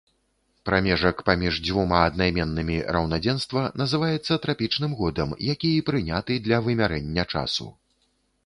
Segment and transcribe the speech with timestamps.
[0.67, 7.71] Прамежак паміж дзвюма аднайменнымі раўнадзенства называецца трапічным годам, які і прыняты для вымярэння часу.